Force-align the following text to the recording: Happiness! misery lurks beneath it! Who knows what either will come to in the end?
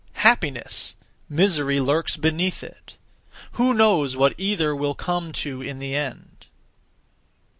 Happiness! 0.25 0.95
misery 1.29 1.79
lurks 1.79 2.17
beneath 2.17 2.63
it! 2.63 2.97
Who 3.51 3.71
knows 3.71 4.17
what 4.17 4.33
either 4.35 4.75
will 4.75 4.95
come 4.95 5.31
to 5.45 5.61
in 5.61 5.77
the 5.77 5.93
end? 5.93 6.47